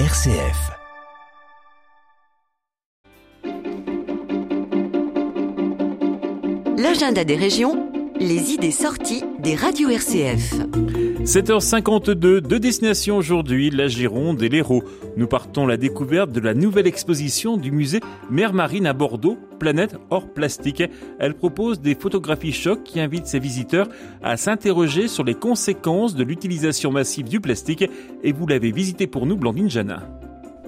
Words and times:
RCF. 0.00 0.72
L'agenda 6.76 7.24
des 7.24 7.36
régions, 7.36 7.92
les 8.18 8.52
idées 8.52 8.70
sorties 8.70 9.24
des 9.40 9.54
radios 9.54 9.90
RCF. 9.90 10.54
7h52, 11.24 12.40
deux 12.40 12.60
destinations 12.60 13.16
aujourd'hui, 13.16 13.70
la 13.70 13.88
Gironde 13.88 14.42
et 14.42 14.48
l'Hérault. 14.48 14.84
Nous 15.16 15.26
partons 15.26 15.66
la 15.66 15.76
découverte 15.76 16.30
de 16.30 16.40
la 16.40 16.54
nouvelle 16.54 16.86
exposition 16.86 17.56
du 17.56 17.72
musée 17.72 18.00
Mer 18.30 18.52
Marine 18.52 18.86
à 18.86 18.92
Bordeaux, 18.92 19.38
Planète 19.58 19.96
hors 20.10 20.28
plastique. 20.28 20.82
Elle 21.18 21.34
propose 21.34 21.80
des 21.80 21.94
photographies 21.94 22.52
chocs 22.52 22.84
qui 22.84 23.00
invitent 23.00 23.26
ses 23.26 23.38
visiteurs 23.38 23.88
à 24.22 24.36
s'interroger 24.36 25.08
sur 25.08 25.24
les 25.24 25.34
conséquences 25.34 26.14
de 26.14 26.24
l'utilisation 26.24 26.90
massive 26.90 27.28
du 27.28 27.40
plastique. 27.40 27.84
Et 28.22 28.32
vous 28.32 28.46
l'avez 28.46 28.70
visité 28.70 29.06
pour 29.06 29.26
nous, 29.26 29.36
Blandine 29.36 29.70
Janin. 29.70 30.02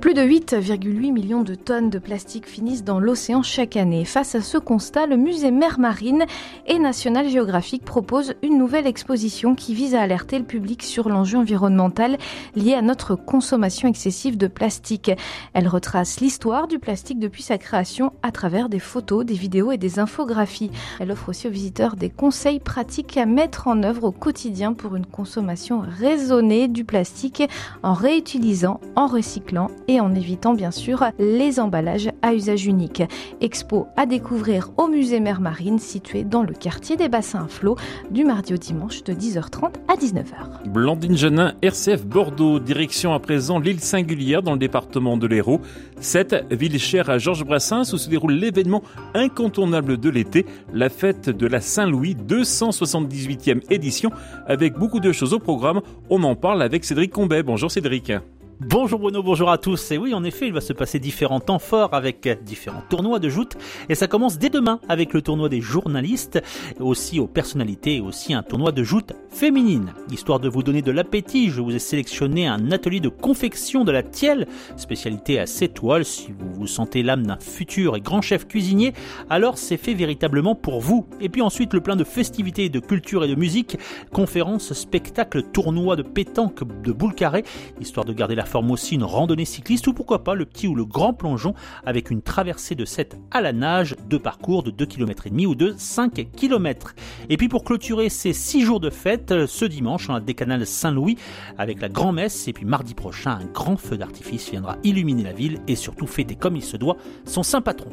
Plus 0.00 0.14
de 0.14 0.22
8,8 0.22 1.12
millions 1.12 1.42
de 1.42 1.56
tonnes 1.56 1.90
de 1.90 1.98
plastique 1.98 2.46
finissent 2.46 2.84
dans 2.84 3.00
l'océan 3.00 3.42
chaque 3.42 3.76
année. 3.76 4.04
Face 4.04 4.36
à 4.36 4.42
ce 4.42 4.56
constat, 4.56 5.06
le 5.06 5.16
musée 5.16 5.50
Mer 5.50 5.80
Marine 5.80 6.24
et 6.68 6.78
National 6.78 7.28
Geographic 7.28 7.84
propose 7.84 8.34
une 8.42 8.58
nouvelle 8.58 8.86
exposition 8.86 9.56
qui 9.56 9.74
vise 9.74 9.96
à 9.96 10.02
alerter 10.02 10.38
le 10.38 10.44
public 10.44 10.84
sur 10.84 11.08
l'enjeu 11.08 11.38
environnemental 11.38 12.16
lié 12.54 12.74
à 12.74 12.82
notre 12.82 13.16
consommation 13.16 13.88
excessive 13.88 14.38
de 14.38 14.46
plastique. 14.46 15.10
Elle 15.52 15.66
retrace 15.66 16.20
l'histoire 16.20 16.68
du 16.68 16.78
plastique 16.78 17.18
depuis 17.18 17.42
sa 17.42 17.58
création 17.58 18.12
à 18.22 18.30
travers 18.30 18.68
des 18.68 18.78
photos, 18.78 19.26
des 19.26 19.34
vidéos 19.34 19.72
et 19.72 19.78
des 19.78 19.98
infographies. 19.98 20.70
Elle 21.00 21.10
offre 21.10 21.30
aussi 21.30 21.48
aux 21.48 21.52
visiteurs 21.52 21.96
des 21.96 22.10
conseils 22.10 22.60
pratiques 22.60 23.16
à 23.16 23.26
mettre 23.26 23.66
en 23.66 23.82
œuvre 23.82 24.04
au 24.04 24.12
quotidien 24.12 24.74
pour 24.74 24.94
une 24.94 25.06
consommation 25.06 25.80
raisonnée 25.80 26.68
du 26.68 26.84
plastique 26.84 27.42
en 27.82 27.94
réutilisant, 27.94 28.78
en 28.94 29.08
recyclant 29.08 29.68
et 29.88 30.00
en 30.00 30.14
évitant 30.14 30.54
bien 30.54 30.70
sûr 30.70 31.04
les 31.18 31.58
emballages 31.58 32.10
à 32.22 32.34
usage 32.34 32.66
unique. 32.66 33.02
Expo 33.40 33.88
à 33.96 34.06
découvrir 34.06 34.70
au 34.76 34.86
musée 34.86 35.18
Mer 35.18 35.40
Marine 35.40 35.78
situé 35.78 36.24
dans 36.24 36.42
le 36.42 36.52
quartier 36.52 36.96
des 36.96 37.08
bassins 37.08 37.44
à 37.44 37.48
flot 37.48 37.76
du 38.10 38.24
mardi 38.24 38.54
au 38.54 38.58
dimanche 38.58 39.02
de 39.02 39.14
10h30 39.14 39.72
à 39.88 39.96
19h. 39.96 40.68
Blandine 40.68 41.16
Genin, 41.16 41.54
RCF 41.62 42.06
Bordeaux, 42.06 42.60
direction 42.60 43.14
à 43.14 43.18
présent 43.18 43.58
l'île 43.58 43.80
singulière 43.80 44.42
dans 44.42 44.52
le 44.52 44.58
département 44.58 45.16
de 45.16 45.26
l'Hérault. 45.26 45.60
Cette 46.00 46.46
ville 46.52 46.78
chère 46.78 47.10
à 47.10 47.18
Georges 47.18 47.44
Brassens 47.44 47.92
où 47.92 47.96
se 47.96 48.10
déroule 48.10 48.34
l'événement 48.34 48.82
incontournable 49.14 49.96
de 49.96 50.10
l'été, 50.10 50.44
la 50.72 50.90
fête 50.90 51.30
de 51.30 51.46
la 51.46 51.60
Saint-Louis 51.60 52.14
278e 52.14 53.62
édition 53.70 54.10
avec 54.46 54.74
beaucoup 54.74 55.00
de 55.00 55.12
choses 55.12 55.32
au 55.32 55.38
programme. 55.38 55.80
On 56.10 56.22
en 56.22 56.36
parle 56.36 56.62
avec 56.62 56.84
Cédric 56.84 57.12
Combet. 57.12 57.42
Bonjour 57.42 57.70
Cédric. 57.70 58.12
Bonjour 58.60 58.98
Bruno, 58.98 59.22
bonjour 59.22 59.50
à 59.50 59.56
tous. 59.56 59.92
Et 59.92 59.98
oui, 59.98 60.12
en 60.14 60.24
effet, 60.24 60.48
il 60.48 60.52
va 60.52 60.60
se 60.60 60.72
passer 60.72 60.98
différents 60.98 61.38
temps 61.38 61.60
forts 61.60 61.94
avec 61.94 62.28
différents 62.42 62.82
tournois 62.90 63.20
de 63.20 63.28
joute. 63.28 63.56
Et 63.88 63.94
ça 63.94 64.08
commence 64.08 64.36
dès 64.36 64.50
demain 64.50 64.80
avec 64.88 65.12
le 65.12 65.22
tournoi 65.22 65.48
des 65.48 65.60
journalistes, 65.60 66.42
aussi 66.80 67.20
aux 67.20 67.28
personnalités 67.28 67.96
et 67.96 68.00
aussi 68.00 68.34
un 68.34 68.42
tournoi 68.42 68.72
de 68.72 68.82
joute 68.82 69.12
féminine. 69.30 69.94
Histoire 70.10 70.40
de 70.40 70.48
vous 70.48 70.64
donner 70.64 70.82
de 70.82 70.90
l'appétit, 70.90 71.50
je 71.50 71.60
vous 71.60 71.72
ai 71.72 71.78
sélectionné 71.78 72.48
un 72.48 72.72
atelier 72.72 72.98
de 72.98 73.08
confection 73.08 73.84
de 73.84 73.92
la 73.92 74.02
tielle, 74.02 74.48
spécialité 74.76 75.38
à 75.38 75.46
7 75.46 75.74
toiles. 75.74 76.04
Si 76.04 76.32
vous 76.36 76.52
vous 76.52 76.66
sentez 76.66 77.04
l'âme 77.04 77.28
d'un 77.28 77.38
futur 77.38 77.94
et 77.94 78.00
grand 78.00 78.22
chef 78.22 78.48
cuisinier, 78.48 78.92
alors 79.30 79.56
c'est 79.56 79.76
fait 79.76 79.94
véritablement 79.94 80.56
pour 80.56 80.80
vous. 80.80 81.06
Et 81.20 81.28
puis 81.28 81.42
ensuite, 81.42 81.74
le 81.74 81.80
plein 81.80 81.94
de 81.94 82.02
festivités, 82.02 82.68
de 82.70 82.80
culture 82.80 83.22
et 83.22 83.28
de 83.28 83.36
musique, 83.36 83.78
conférences, 84.12 84.72
spectacles, 84.72 85.44
tournois 85.44 85.94
de 85.94 86.02
pétanque, 86.02 86.64
de 86.82 86.90
boules 86.90 87.14
carrées, 87.14 87.44
histoire 87.80 88.04
de 88.04 88.12
garder 88.12 88.34
la 88.34 88.47
forme 88.48 88.70
aussi 88.70 88.96
une 88.96 89.04
randonnée 89.04 89.44
cycliste 89.44 89.86
ou 89.86 89.92
pourquoi 89.92 90.24
pas 90.24 90.34
le 90.34 90.44
petit 90.44 90.66
ou 90.66 90.74
le 90.74 90.84
grand 90.84 91.14
plongeon 91.14 91.54
avec 91.84 92.10
une 92.10 92.22
traversée 92.22 92.74
de 92.74 92.84
7 92.84 93.16
à 93.30 93.40
la 93.40 93.52
nage, 93.52 93.94
de 94.08 94.18
parcours 94.18 94.62
de 94.62 94.70
2 94.70 94.86
km 94.86 95.26
et 95.26 95.30
demi 95.30 95.46
ou 95.46 95.54
de 95.54 95.74
5 95.76 96.28
km. 96.34 96.94
Et 97.28 97.36
puis 97.36 97.48
pour 97.48 97.64
clôturer 97.64 98.08
ces 98.08 98.32
6 98.32 98.62
jours 98.62 98.80
de 98.80 98.90
fête, 98.90 99.46
ce 99.46 99.64
dimanche, 99.64 100.08
on 100.08 100.14
a 100.14 100.20
des 100.20 100.34
canals 100.34 100.66
Saint-Louis 100.66 101.16
avec 101.58 101.80
la 101.80 101.88
grand-messe 101.88 102.48
et 102.48 102.52
puis 102.52 102.64
mardi 102.64 102.94
prochain, 102.94 103.38
un 103.42 103.44
grand 103.44 103.76
feu 103.76 103.96
d'artifice 103.96 104.50
viendra 104.50 104.76
illuminer 104.84 105.22
la 105.22 105.32
ville 105.32 105.60
et 105.68 105.76
surtout 105.76 106.06
fêter 106.06 106.34
comme 106.34 106.56
il 106.56 106.64
se 106.64 106.76
doit 106.76 106.96
son 107.24 107.42
saint 107.42 107.60
patron. 107.60 107.90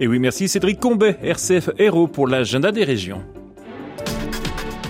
Et 0.00 0.06
oui, 0.06 0.18
merci 0.18 0.48
Cédric 0.48 0.80
Combet, 0.80 1.18
RCF 1.22 1.70
Héros 1.78 2.08
pour 2.08 2.26
l'agenda 2.28 2.72
des 2.72 2.84
régions. 2.84 3.22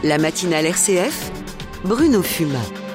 La 0.05 0.19
matinale 0.19 0.67
RCF, 0.67 1.33
Bruno 1.85 2.23
Fumat. 2.23 2.88